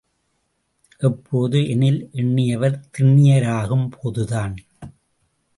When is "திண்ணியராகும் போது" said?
2.97-4.25